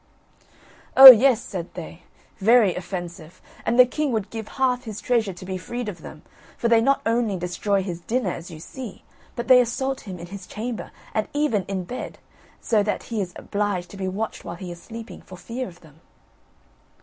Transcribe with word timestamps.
"Oh 0.97 1.11
yes," 1.11 1.39
said 1.43 1.75
they, 1.75 2.01
"very 2.39 2.73
offensive, 2.73 3.39
and 3.67 3.77
the 3.77 3.85
king 3.85 4.11
would 4.11 4.31
give 4.31 4.47
half 4.47 4.85
his 4.85 4.99
treasure 4.99 5.31
to 5.33 5.45
be 5.45 5.59
freed 5.59 5.87
of 5.87 6.01
them, 6.01 6.23
for 6.57 6.67
they 6.67 6.81
not 6.81 7.01
only 7.05 7.37
destroy 7.37 7.83
his 7.83 7.99
dinner, 7.99 8.31
as 8.31 8.49
you 8.49 8.59
see, 8.59 9.03
but 9.35 9.47
they 9.47 9.61
assault 9.61 9.99
him 10.07 10.17
in 10.17 10.25
his 10.25 10.47
chamber, 10.47 10.89
and 11.13 11.27
even 11.33 11.65
in 11.67 11.83
bed, 11.83 12.17
and 12.17 12.17
so 12.65 12.81
that 12.81 13.03
he 13.13 13.21
is 13.21 13.33
obliged 13.35 13.91
to 13.91 13.95
be 13.97 14.07
watched 14.07 14.43
while 14.43 14.55
he 14.55 14.71
is 14.71 14.81
sleeping, 14.81 15.21
for 15.21 15.37
fear 15.37 15.67
of 15.67 15.81
them." 15.81 16.01